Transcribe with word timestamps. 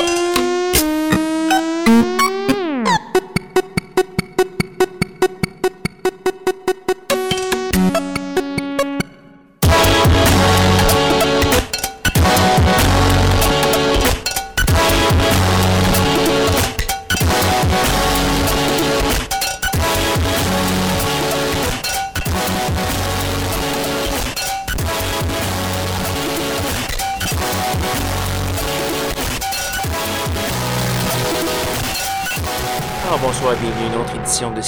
de 0.00 0.49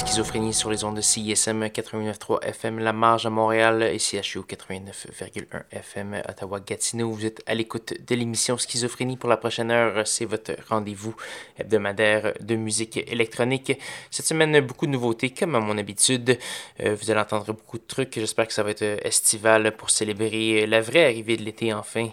schizophrénie 0.06 0.52
sur 0.52 0.69
les 0.69 0.84
ondes 0.84 0.97
de 0.97 1.01
CISM 1.01 1.65
89.3 1.66 2.42
FM 2.42 2.79
La 2.80 2.92
Marge 2.92 3.24
à 3.24 3.30
Montréal 3.30 3.83
et 3.83 3.98
CHU 3.98 4.41
89.1 4.41 5.62
FM 5.70 6.23
Ottawa-Gatineau. 6.28 7.11
Vous 7.11 7.25
êtes 7.25 7.42
à 7.47 7.55
l'écoute 7.55 7.95
de 8.06 8.15
l'émission 8.15 8.59
Schizophrénie 8.59 9.16
pour 9.16 9.28
la 9.28 9.37
prochaine 9.37 9.70
heure. 9.70 10.06
C'est 10.06 10.25
votre 10.25 10.52
rendez-vous 10.69 11.15
hebdomadaire 11.59 12.33
de 12.41 12.56
musique 12.56 12.97
électronique. 12.97 13.78
Cette 14.11 14.27
semaine, 14.27 14.61
beaucoup 14.61 14.87
de 14.87 14.91
nouveautés 14.91 15.30
comme 15.30 15.55
à 15.55 15.61
mon 15.61 15.78
habitude. 15.78 16.37
Euh, 16.80 16.97
vous 17.00 17.11
allez 17.11 17.20
entendre 17.20 17.47
beaucoup 17.47 17.78
de 17.78 17.87
trucs. 17.87 18.14
J'espère 18.14 18.48
que 18.48 18.55
ça 18.55 18.62
va 18.62 18.70
être 18.70 19.06
estival 19.06 19.77
pour 19.77 19.91
célébrer 19.91 20.66
la 20.66 20.80
vraie 20.80 21.05
arrivée 21.05 21.37
de 21.37 21.42
l'été 21.45 21.73
enfin 21.73 22.09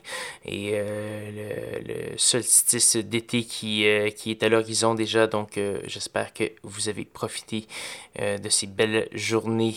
et 0.46 0.72
euh, 0.74 1.80
le, 2.12 2.18
solstice 2.18 2.98
d'été 2.98 3.44
qui, 3.44 3.88
euh, 3.88 4.10
qui 4.10 4.32
est 4.32 4.44
à 4.44 4.50
l'horizon 4.50 4.94
déjà. 4.94 5.28
Donc 5.28 5.60
j'espère 5.86 6.34
que 6.34 6.44
vous 6.64 6.88
avez 6.88 7.06
profité 7.06 7.68
de 8.18 8.50
ces 8.50 8.68
belles 8.68 9.08
journées. 9.14 9.76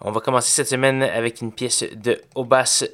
On 0.00 0.12
va 0.12 0.20
commencer 0.20 0.50
cette 0.50 0.68
semaine 0.68 1.02
avec 1.02 1.42
une 1.42 1.52
pièce 1.52 1.84
de 1.94 2.20
Obas 2.34 2.84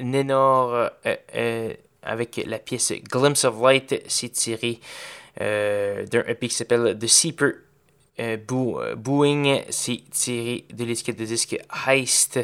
Nenor 0.00 0.74
euh, 0.74 0.88
euh, 1.34 1.72
avec 2.02 2.42
la 2.44 2.58
pièce 2.58 2.92
Glimpse 3.08 3.44
of 3.44 3.60
Light. 3.62 4.02
C'est 4.08 4.30
tiré 4.30 4.80
d'un 5.38 6.24
EP 6.26 6.48
qui 6.48 6.54
s'appelle 6.54 6.96
The 6.98 7.06
Seeper 7.06 7.52
Booing, 8.96 9.60
c'est 9.68 10.00
tiré 10.10 10.64
de 10.72 10.84
l'étiquette 10.84 11.18
de 11.18 11.26
disque 11.26 11.58
Heist. 11.86 12.40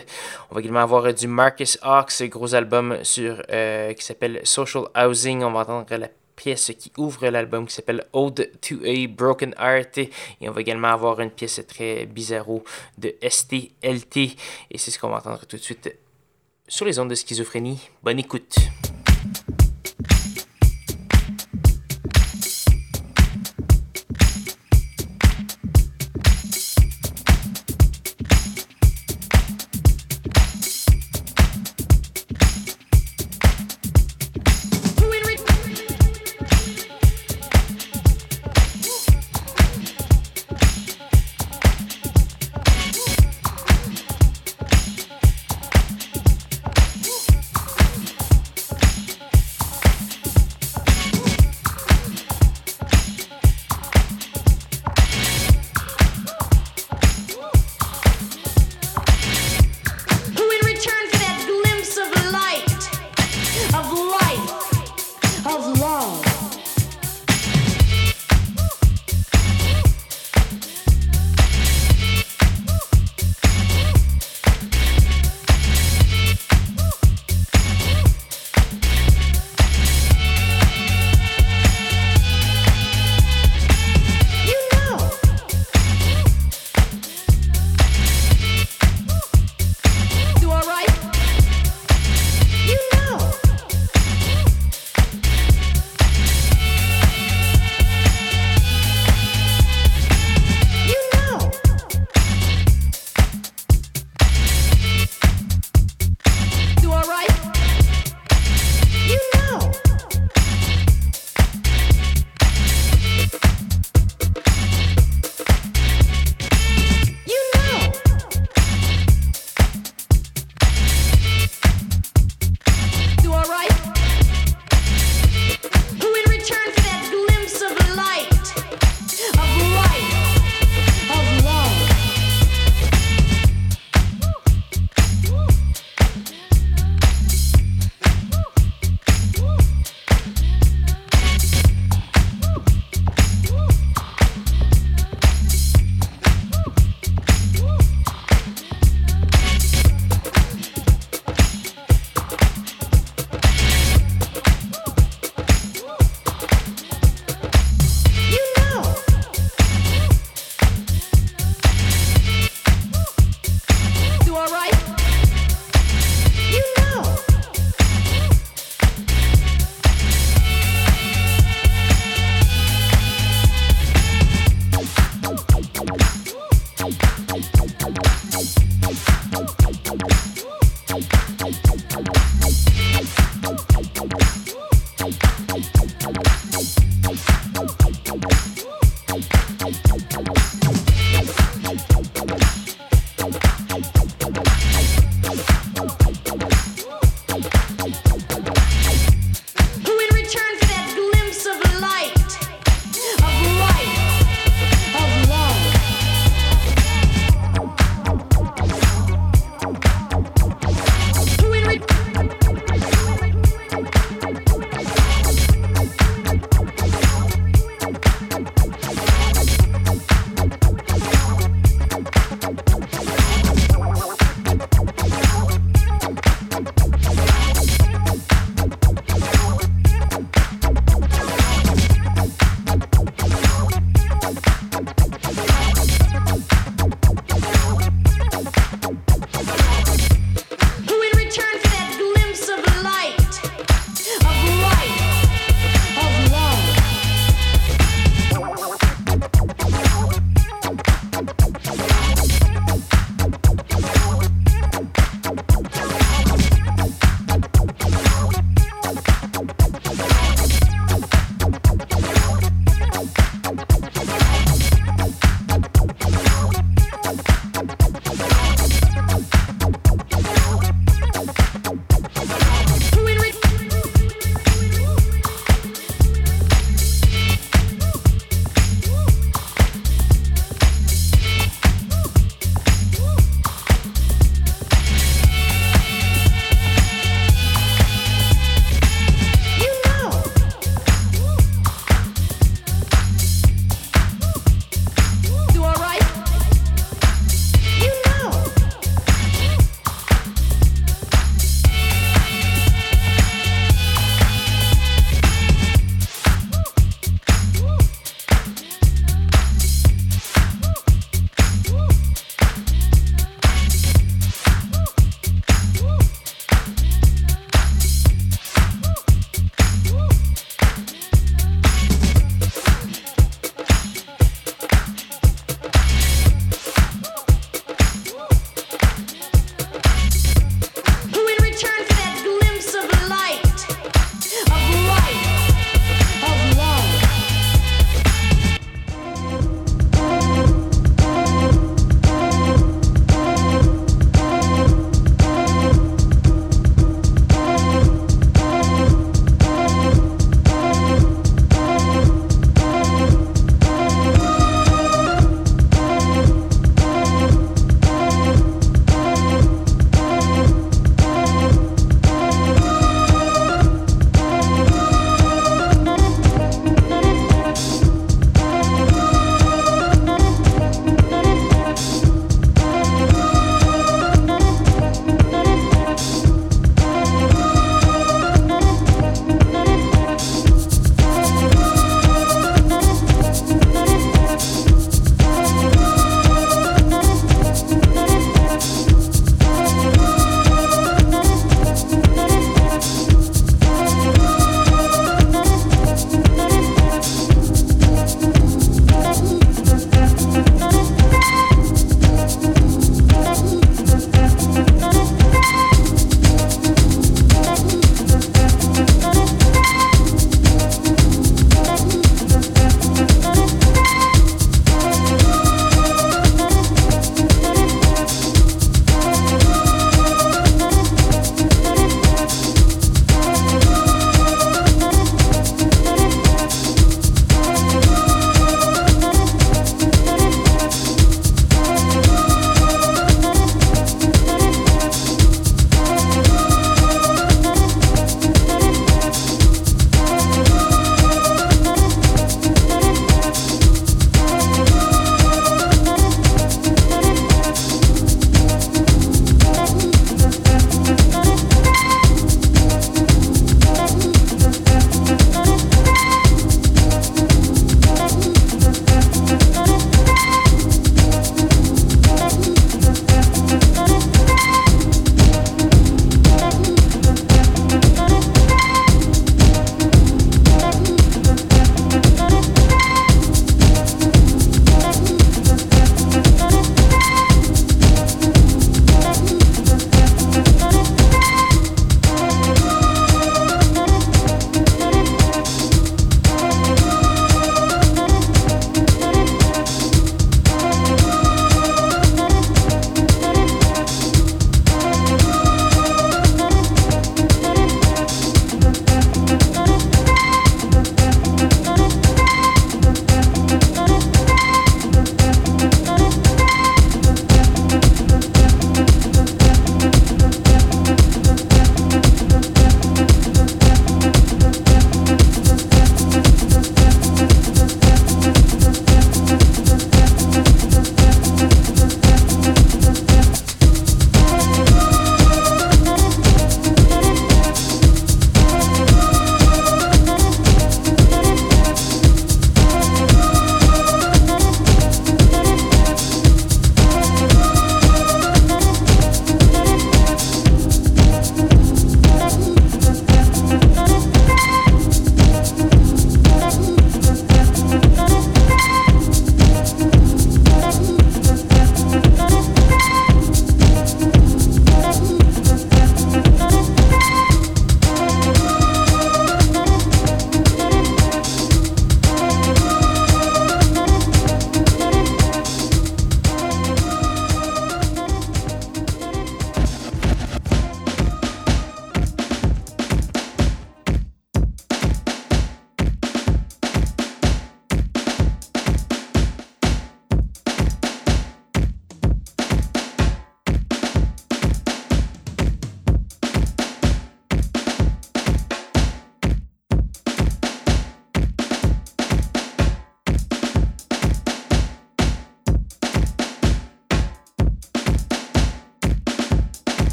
On 0.51 0.55
va 0.55 0.61
également 0.61 0.81
avoir 0.81 1.15
du 1.15 1.27
Marcus 1.27 1.79
Hawks, 1.81 2.23
gros 2.25 2.55
album 2.55 2.99
sur, 3.03 3.43
qui 3.47 4.05
s'appelle 4.05 4.41
Social 4.45 4.85
Housing. 4.95 5.43
On 5.43 5.53
va 5.53 5.61
entendre 5.61 5.97
la 5.97 6.09
pièce 6.43 6.73
qui 6.77 6.91
ouvre 6.97 7.29
l'album 7.29 7.67
qui 7.67 7.75
s'appelle 7.75 8.05
Ode 8.13 8.51
to 8.61 8.77
a 8.85 9.07
Broken 9.07 9.55
Art. 9.57 9.97
Et 9.97 10.49
on 10.49 10.51
va 10.51 10.61
également 10.61 10.89
avoir 10.89 11.21
une 11.21 11.31
pièce 11.31 11.61
très 11.69 12.05
bizarro 12.07 12.65
de 12.99 13.15
STLT. 13.23 14.37
Et 14.71 14.79
c'est 14.79 14.91
ce 14.91 14.99
qu'on 14.99 15.11
va 15.11 15.19
entendre 15.19 15.47
tout 15.47 15.57
de 15.57 15.63
suite 15.63 15.95
sur 16.67 16.85
les 16.85 16.99
ondes 16.99 17.11
de 17.11 17.15
schizophrénie. 17.15 17.89
Bonne 18.03 18.19
écoute. 18.19 18.57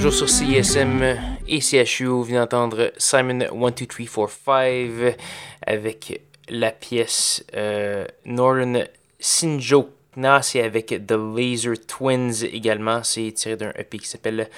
Toujours 0.00 0.14
sur 0.14 0.30
CISM 0.30 1.02
et 1.46 1.60
CHU, 1.60 2.06
vous 2.06 2.24
venez 2.24 2.38
d'entendre 2.38 2.90
Simon 2.96 3.40
12345 3.52 5.14
avec 5.66 6.22
la 6.48 6.72
pièce 6.72 7.44
euh, 7.54 8.06
Northern 8.24 8.86
Sinjo 9.18 9.90
c'est 10.40 10.62
avec 10.62 11.06
The 11.06 11.12
Laser 11.12 11.74
Twins 11.86 12.44
également. 12.50 13.02
C'est 13.02 13.30
tiré 13.32 13.56
d'un 13.56 13.72
EP 13.76 13.98
qui 13.98 14.08
s'appelle 14.08 14.48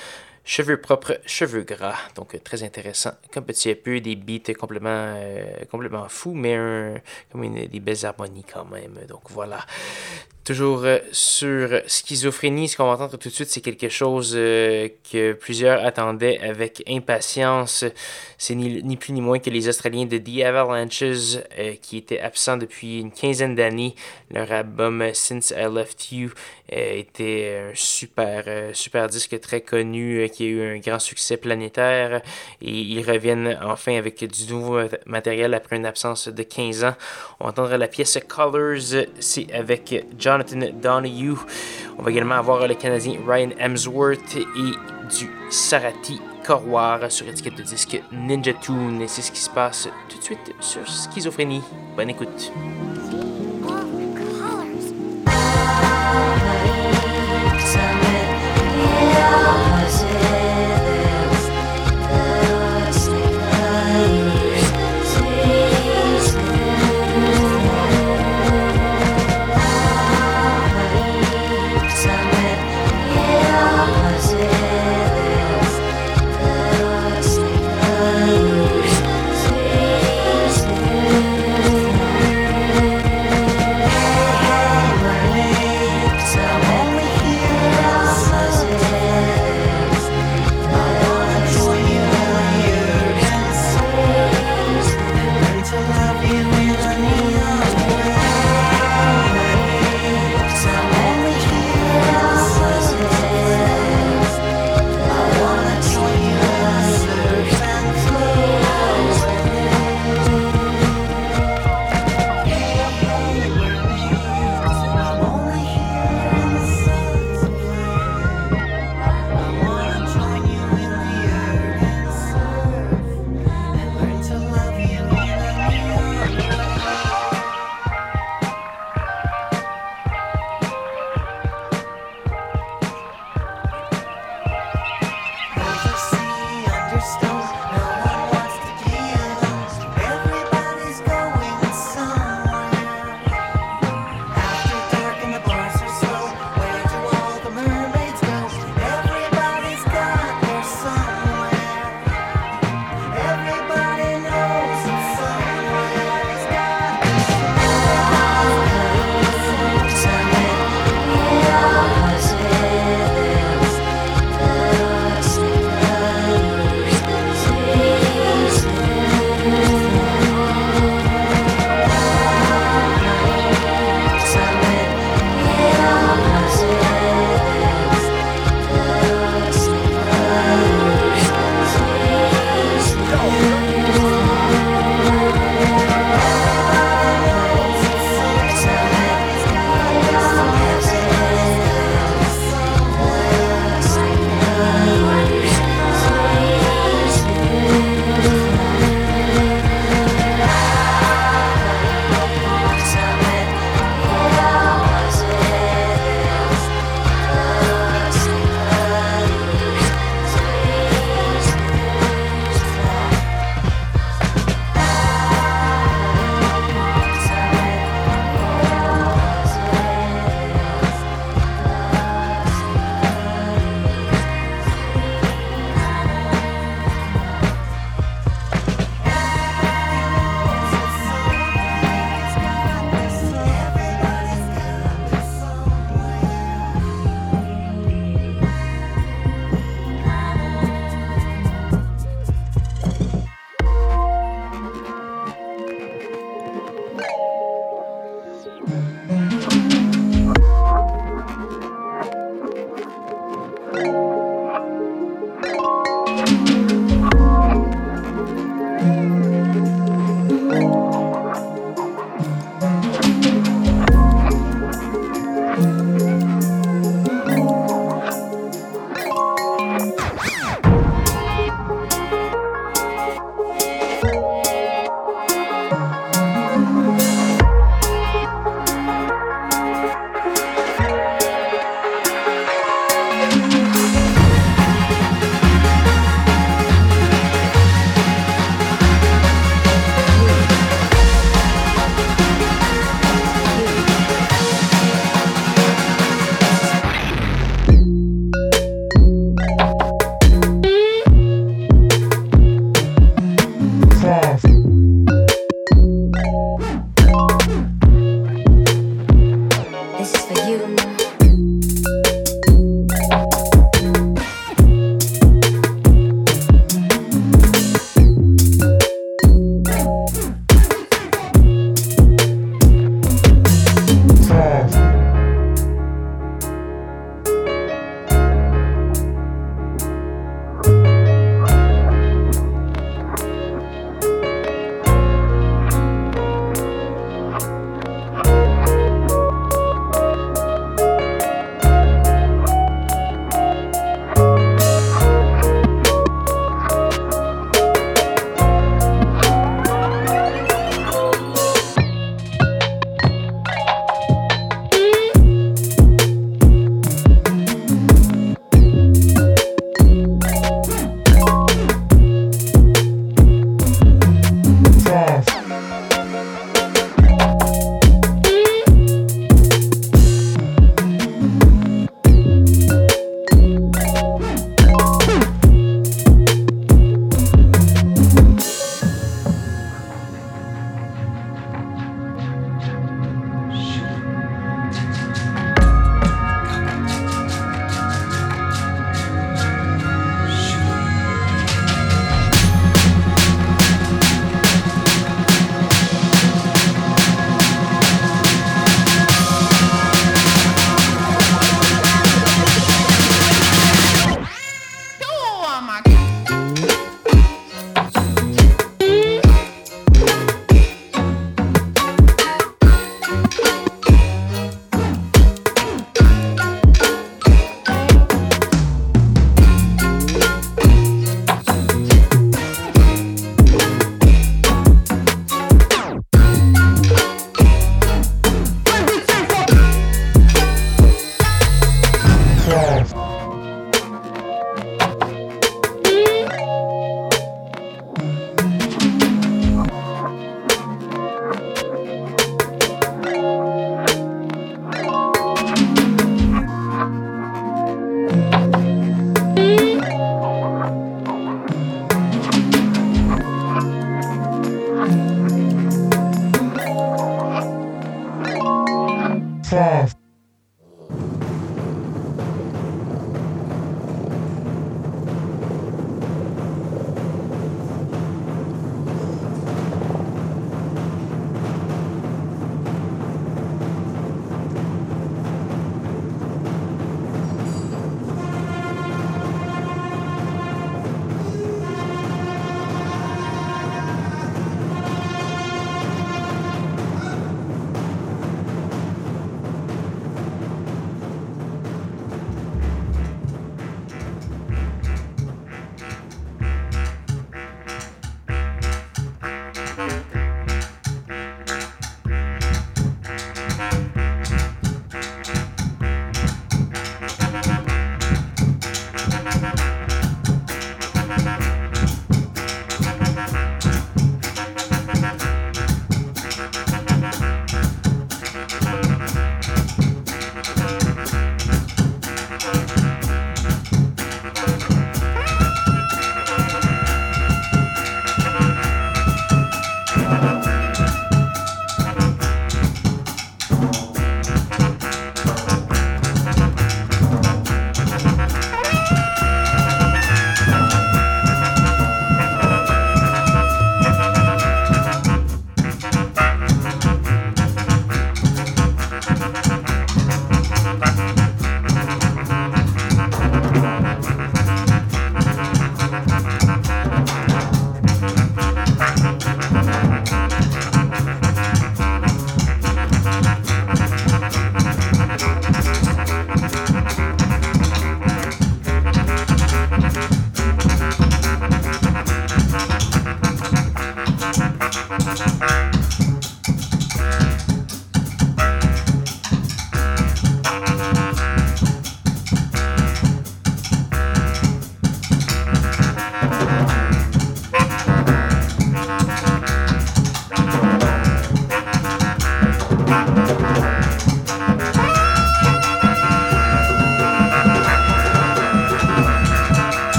Cheveux 0.44 0.80
propres, 0.80 1.20
cheveux 1.26 1.62
gras. 1.62 1.98
Donc, 2.14 2.40
très 2.44 2.62
intéressant. 2.62 3.12
Comme 3.32 3.44
petit 3.44 3.70
EP, 3.70 4.00
des 4.00 4.14
beats 4.14 4.54
complètement, 4.54 5.14
euh, 5.16 5.64
complètement 5.70 6.08
fous, 6.08 6.34
mais 6.34 7.02
comme 7.30 7.42
une, 7.42 7.66
des 7.66 7.80
belles 7.80 8.04
harmonies 8.06 8.44
quand 8.44 8.64
même. 8.64 8.98
Donc, 9.08 9.22
voilà. 9.30 9.58
Toujours 10.44 10.82
euh, 10.82 10.98
sur 11.12 11.82
schizophrénie, 11.86 12.68
ce 12.68 12.76
qu'on 12.76 12.86
va 12.86 12.94
entendre 12.94 13.16
tout 13.16 13.28
de 13.28 13.32
suite, 13.34 13.48
c'est 13.48 13.60
quelque 13.60 13.88
chose 13.88 14.32
euh, 14.34 14.88
que 15.12 15.34
plusieurs 15.34 15.84
attendaient 15.84 16.40
avec 16.40 16.82
impatience. 16.88 17.84
C'est 18.38 18.56
ni, 18.56 18.96
plus 18.96 19.12
ni 19.12 19.20
moins 19.20 19.38
que 19.38 19.50
les 19.50 19.68
Australiens 19.68 20.04
de 20.04 20.18
The 20.18 20.44
Avalanches 20.44 21.36
euh, 21.56 21.74
qui 21.80 21.96
étaient 21.96 22.18
absents 22.18 22.56
depuis 22.56 22.98
une 22.98 23.12
quinzaine 23.12 23.54
d'années. 23.54 23.94
Leur 24.32 24.50
album 24.50 25.04
Since 25.14 25.54
I 25.56 25.72
Left 25.72 26.10
You 26.10 26.30
était 26.68 27.68
un 27.70 27.74
super, 27.74 28.44
super 28.72 29.06
disque 29.06 29.38
très 29.40 29.60
connu 29.60 30.28
qui 30.32 30.44
a 30.44 30.46
eu 30.46 30.76
un 30.76 30.78
grand 30.78 30.98
succès 30.98 31.36
planétaire 31.36 32.22
et 32.62 32.70
ils 32.70 33.04
reviennent 33.04 33.58
enfin 33.62 33.94
avec 33.98 34.24
du 34.24 34.52
nouveau 34.52 34.80
matériel 35.04 35.52
après 35.52 35.76
une 35.76 35.84
absence 35.84 36.28
de 36.28 36.42
15 36.42 36.84
ans. 36.84 36.94
On 37.40 37.48
entendra 37.48 37.76
la 37.76 37.88
pièce 37.88 38.18
Colors, 38.26 39.04
c'est 39.20 39.52
avec 39.52 40.06
John 40.18 40.31
Jonathan 40.32 40.72
Donahue. 40.80 41.36
On 41.98 42.02
va 42.02 42.10
également 42.10 42.36
avoir 42.36 42.66
le 42.66 42.74
Canadien 42.74 43.18
Ryan 43.26 43.50
Hemsworth 43.58 44.36
et 44.36 45.16
du 45.16 45.30
Sarati 45.50 46.20
Corroir 46.44 47.10
sur 47.10 47.28
étiquette 47.28 47.56
de 47.56 47.62
disque 47.62 48.00
Ninja 48.10 48.54
Tune. 48.54 49.02
Et 49.02 49.08
c'est 49.08 49.22
ce 49.22 49.30
qui 49.30 49.40
se 49.40 49.50
passe 49.50 49.88
tout 50.08 50.18
de 50.18 50.22
suite 50.22 50.54
sur 50.60 50.82
Schizophrénie. 50.88 51.62
Bonne 51.96 52.10
écoute. 52.10 52.50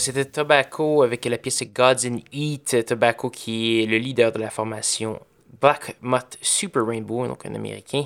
C'était 0.00 0.24
Tobacco 0.24 1.02
avec 1.02 1.24
la 1.26 1.38
pièce 1.38 1.62
Gods 1.62 2.06
in 2.06 2.18
Eat. 2.32 2.84
Tobacco 2.86 3.30
qui 3.30 3.82
est 3.82 3.86
le 3.86 3.98
leader 3.98 4.32
de 4.32 4.38
la 4.38 4.50
formation 4.50 5.20
Black 5.60 5.96
Mott 6.00 6.38
Super 6.40 6.86
Rainbow, 6.86 7.26
donc 7.26 7.44
un 7.44 7.54
Américain. 7.54 8.04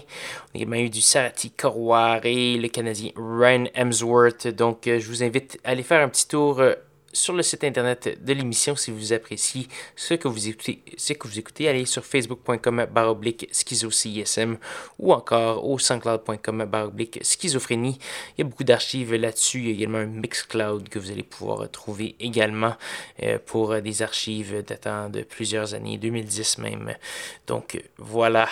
On 0.55 0.73
a 0.73 0.79
eu 0.79 0.91
du 0.91 1.01
Sarati 1.01 1.51
Korware 1.51 2.21
le 2.25 2.67
Canadien 2.69 3.11
Ryan 3.17 3.67
Hemsworth. 3.75 4.49
Donc, 4.49 4.87
euh, 4.87 4.99
je 4.99 5.07
vous 5.07 5.23
invite 5.23 5.61
à 5.65 5.71
aller 5.71 5.85
faire 5.85 6.03
un 6.03 6.09
petit 6.09 6.27
tour 6.27 6.61
euh, 6.61 6.75
sur 7.15 7.33
le 7.33 7.43
site 7.43 7.65
internet 7.65 8.19
de 8.23 8.33
l'émission 8.33 8.77
si 8.77 8.91
vous 8.91 9.13
appréciez 9.13 9.69
ce 9.97 10.15
que 10.15 10.29
vous 10.29 10.49
écoutez. 10.49 10.83
Que 11.15 11.29
vous 11.29 11.39
écoutez, 11.39 11.69
allez 11.69 11.87
sur 11.87 12.05
facebook.com 12.05 12.87
baroblique 12.93 13.49
schizocism 13.53 14.57
ou 14.99 15.13
encore 15.13 15.65
au 15.65 15.79
soundcloud.com 15.79 16.65
baroblique 16.65 17.21
schizophrénie. 17.23 17.99
Il 18.37 18.43
y 18.43 18.47
a 18.47 18.49
beaucoup 18.49 18.65
d'archives 18.65 19.15
là-dessus. 19.15 19.61
Il 19.61 19.67
y 19.67 19.71
a 19.71 19.73
également 19.73 19.99
un 19.99 20.07
Mixcloud 20.07 20.89
que 20.89 20.99
vous 20.99 21.11
allez 21.11 21.23
pouvoir 21.23 21.71
trouver 21.71 22.17
également 22.19 22.75
euh, 23.23 23.39
pour 23.45 23.81
des 23.81 24.03
archives 24.03 24.65
datant 24.67 25.09
de 25.09 25.23
plusieurs 25.23 25.75
années, 25.75 25.99
2010 25.99 26.59
même. 26.59 26.95
Donc 27.47 27.81
voilà. 27.97 28.49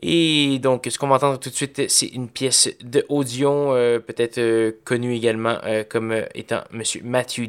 Et 0.00 0.58
donc 0.60 0.86
ce 0.88 0.98
qu'on 0.98 1.08
va 1.08 1.16
entendre 1.16 1.40
tout 1.40 1.50
de 1.50 1.54
suite, 1.54 1.90
c'est 1.90 2.06
une 2.06 2.28
pièce 2.28 2.68
de 2.80 3.04
Audion, 3.08 3.74
euh, 3.74 3.98
peut-être 3.98 4.38
euh, 4.38 4.72
connue 4.84 5.14
également 5.14 5.58
comme 5.88 6.14
étant 6.34 6.62
Monsieur 6.70 7.00
Matthew 7.02 7.46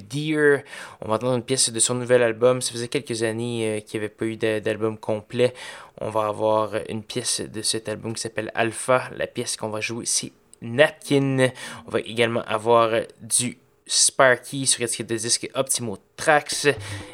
On 1.02 1.08
va 1.08 1.16
entendre 1.16 1.36
une 1.36 1.44
pièce 1.44 1.72
de 1.72 1.80
son 1.80 1.96
nouvel 1.96 2.24
album. 2.24 2.62
Ça 2.62 2.72
faisait 2.72 2.88
quelques 2.88 3.24
années 3.24 3.78
euh, 3.78 3.80
qu'il 3.82 4.00
n'y 4.00 4.06
avait 4.06 4.14
pas 4.14 4.26
eu 4.26 4.38
d'album 4.38 4.98
complet. 4.98 5.54
On 6.02 6.10
va 6.10 6.28
avoir 6.28 6.72
une 6.90 7.04
pièce 7.04 7.42
de 7.42 7.62
cet 7.62 7.90
album 7.90 8.14
qui 8.14 8.22
s'appelle 8.22 8.52
Alpha. 8.56 9.10
La 9.16 9.28
pièce 9.28 9.58
qu'on 9.58 9.70
va 9.70 9.82
jouer, 9.82 10.06
c'est 10.06 10.32
Napkin. 10.62 11.50
On 11.88 11.92
va 11.92 12.00
également 12.00 12.42
avoir 12.44 12.92
du 13.22 13.58
Sparky 13.90 14.68
sur 14.68 14.84
étiquette 14.84 15.10
de 15.10 15.18
disque 15.18 15.50
Optimo 15.56 15.98
Tracks 16.16 16.68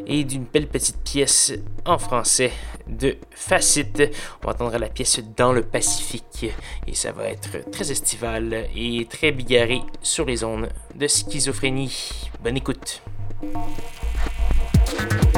et 0.06 0.26
d'une 0.26 0.44
belle 0.44 0.68
petite 0.68 0.98
pièce 0.98 1.54
en 1.86 1.98
français 1.98 2.52
de 2.86 3.16
Facite. 3.32 4.04
On 4.44 4.48
va 4.48 4.54
entendre 4.54 4.78
la 4.78 4.90
pièce 4.90 5.22
Dans 5.38 5.54
le 5.54 5.64
Pacifique 5.64 6.52
et 6.86 6.94
ça 6.94 7.14
va 7.14 7.30
être 7.30 7.70
très 7.72 7.92
estival 7.92 8.68
et 8.76 9.08
très 9.10 9.32
bigarré 9.32 9.82
sur 10.02 10.26
les 10.26 10.38
zones 10.38 10.68
de 10.94 11.08
schizophrénie. 11.08 12.30
Bonne 12.44 12.58
écoute. 12.58 13.02
thank 13.42 15.24
you 15.24 15.35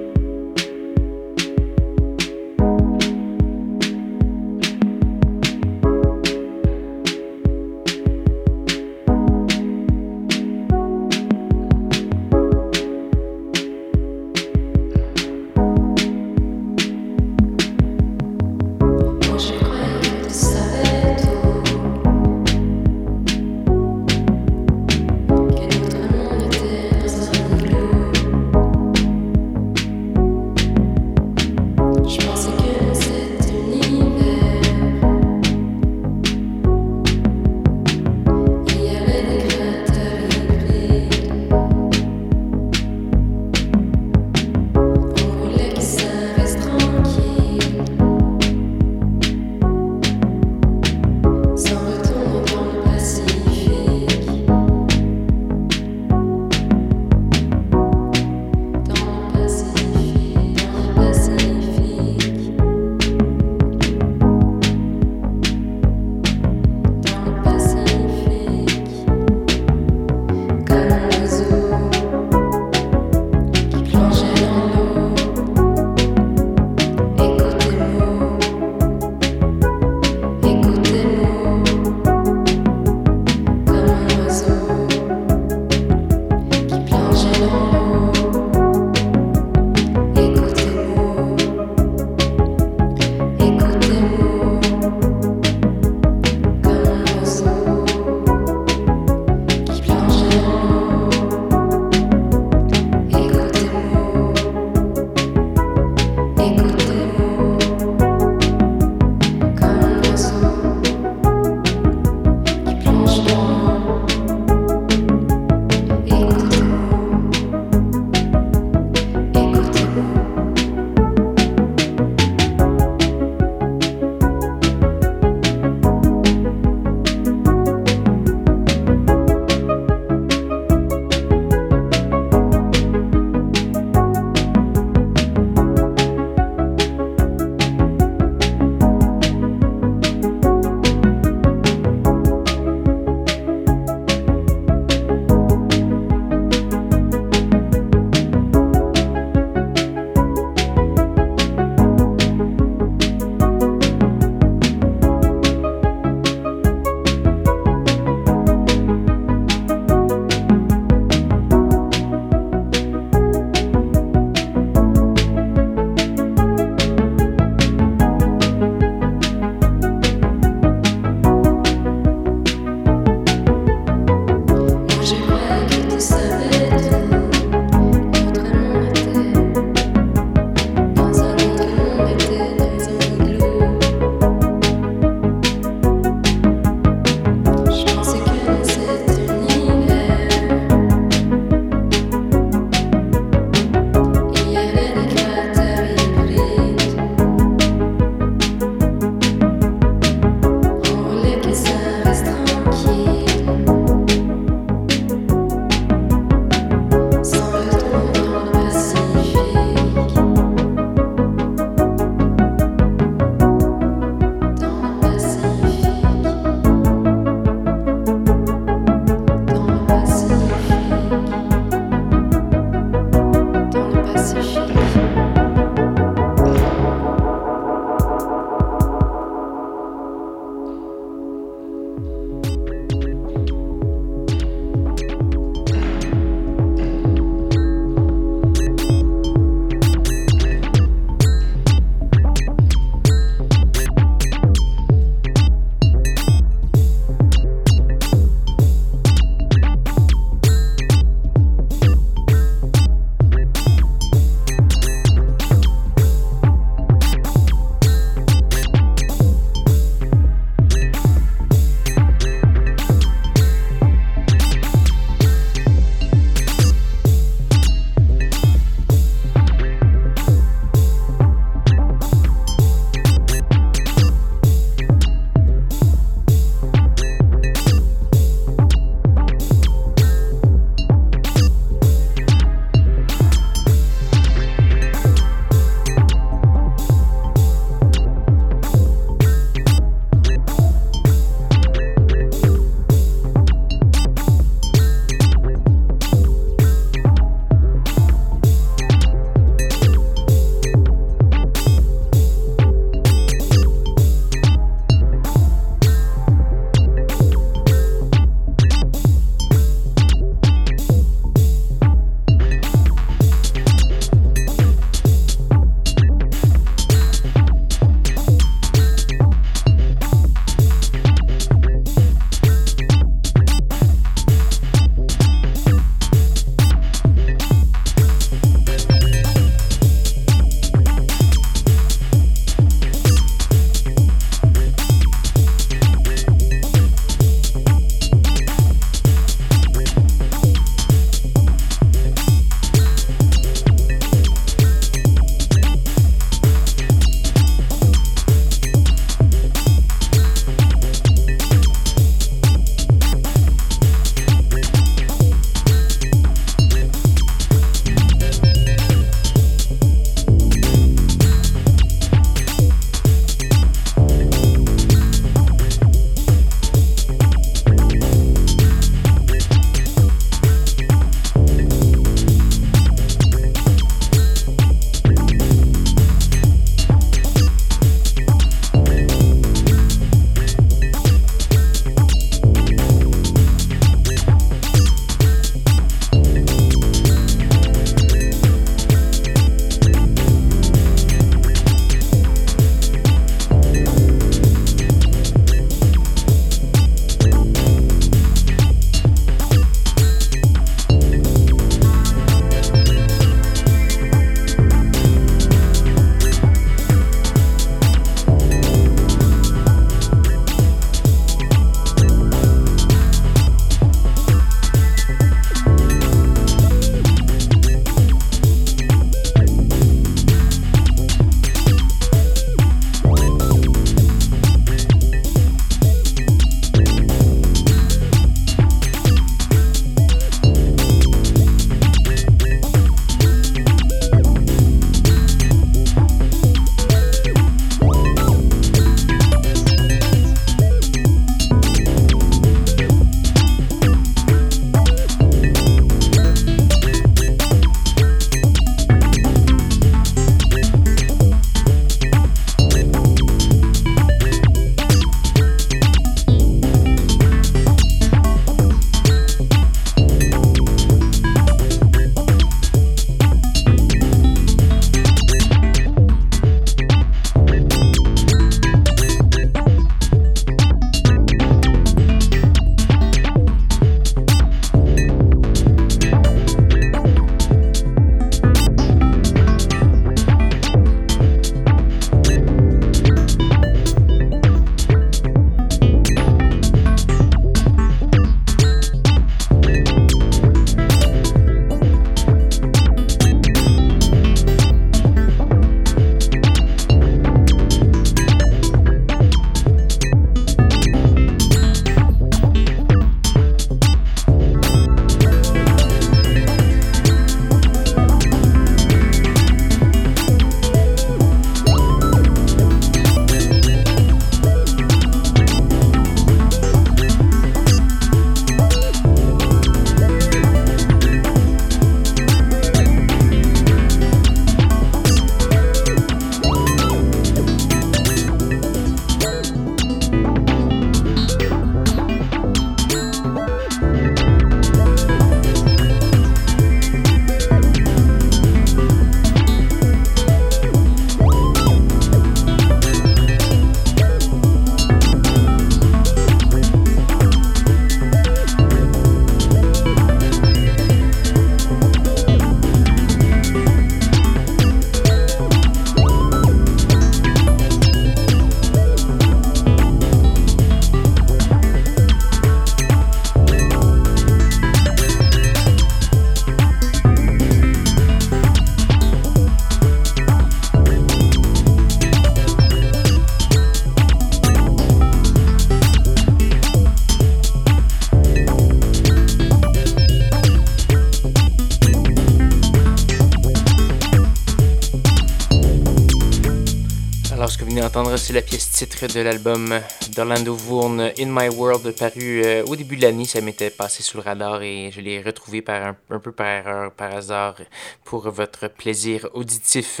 de 589.12 589.22
l'album 589.22 589.80
d'Orlando 590.14 590.54
Vourne, 590.54 591.12
In 591.18 591.26
My 591.26 591.48
World, 591.48 591.96
paru 591.98 592.42
euh, 592.44 592.64
au 592.66 592.76
début 592.76 592.96
de 592.96 593.02
l'année. 593.02 593.24
Ça 593.24 593.40
m'était 593.40 593.70
passé 593.70 594.02
sous 594.02 594.16
le 594.16 594.22
radar 594.22 594.62
et 594.62 594.90
je 594.92 595.00
l'ai 595.00 595.20
retrouvé 595.20 595.60
par 595.60 595.94
un, 596.10 596.18
peu 596.18 596.30
par 596.30 596.46
erreur, 596.46 596.92
par 596.92 597.14
hasard, 597.14 597.56
pour 598.04 598.30
votre 598.30 598.68
plaisir 598.68 599.28
auditif. 599.34 600.00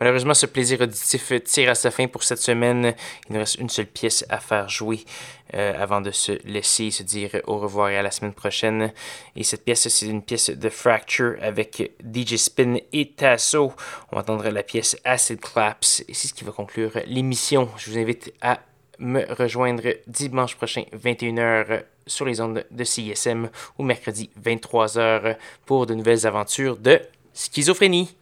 Malheureusement, 0.00 0.34
ce 0.34 0.46
plaisir 0.46 0.80
auditif 0.82 1.32
tire 1.44 1.70
à 1.70 1.74
sa 1.74 1.90
fin 1.90 2.06
pour 2.06 2.24
cette 2.24 2.40
semaine. 2.40 2.94
Il 3.28 3.34
nous 3.34 3.38
reste 3.38 3.56
une 3.56 3.68
seule 3.68 3.86
pièce 3.86 4.24
à 4.28 4.38
faire 4.38 4.68
jouer. 4.68 5.04
Euh, 5.52 5.74
avant 5.78 6.00
de 6.00 6.10
se 6.10 6.32
laisser 6.48 6.90
se 6.90 7.02
dire 7.02 7.30
au 7.46 7.58
revoir 7.58 7.90
et 7.90 7.98
à 7.98 8.02
la 8.02 8.10
semaine 8.10 8.32
prochaine. 8.32 8.92
Et 9.36 9.44
cette 9.44 9.64
pièce, 9.64 9.86
c'est 9.88 10.06
une 10.06 10.22
pièce 10.22 10.48
de 10.50 10.68
Fracture 10.70 11.36
avec 11.42 11.92
DJ 12.02 12.36
Spin 12.36 12.76
et 12.92 13.10
Tasso. 13.10 13.72
On 14.10 14.16
va 14.16 14.22
entendre 14.22 14.48
la 14.48 14.62
pièce 14.62 14.96
Acid 15.04 15.40
Claps 15.40 16.02
et 16.08 16.14
c'est 16.14 16.28
ce 16.28 16.34
qui 16.34 16.44
va 16.44 16.50
conclure 16.50 16.92
l'émission. 17.06 17.68
Je 17.76 17.90
vous 17.90 17.98
invite 17.98 18.32
à 18.40 18.58
me 18.98 19.24
rejoindre 19.34 19.96
dimanche 20.06 20.56
prochain 20.56 20.84
21h 20.94 21.84
sur 22.06 22.24
les 22.24 22.40
ondes 22.40 22.64
de 22.70 22.84
CISM 22.84 23.48
ou 23.78 23.82
mercredi 23.82 24.30
23h 24.42 25.36
pour 25.66 25.86
de 25.86 25.94
nouvelles 25.94 26.26
aventures 26.26 26.76
de 26.76 27.00
schizophrénie. 27.32 28.16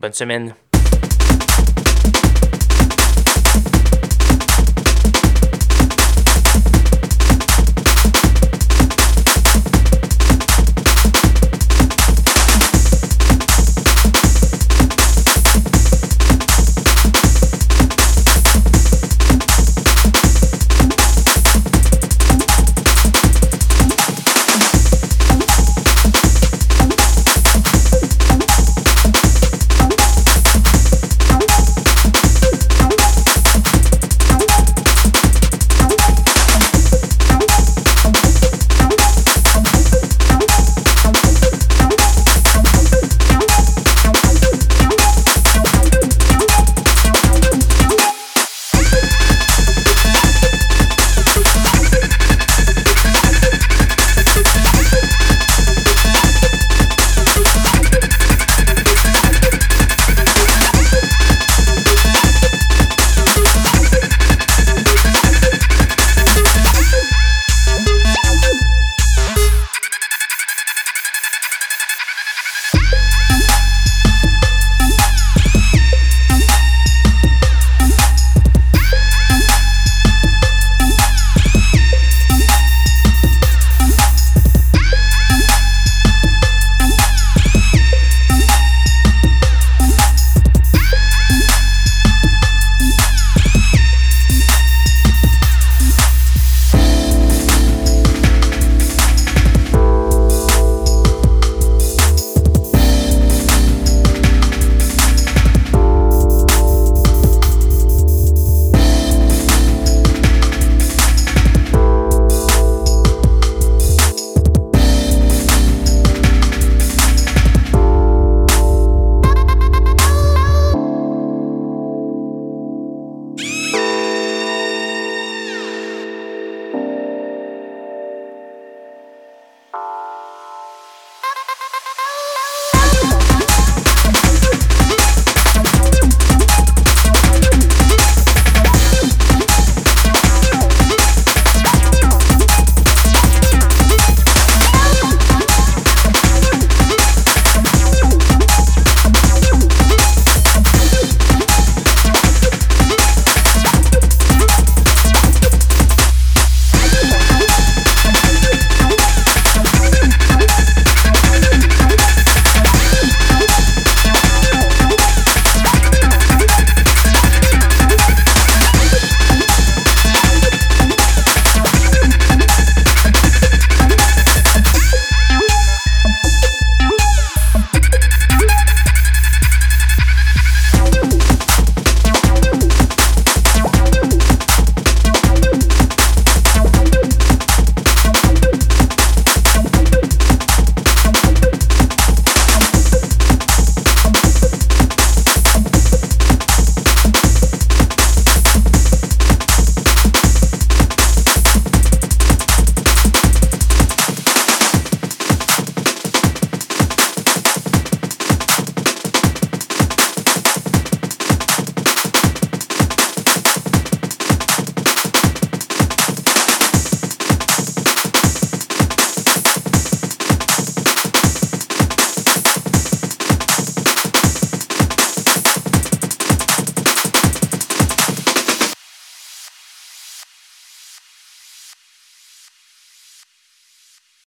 Bonne 0.00 0.12
semaine. 0.12 0.54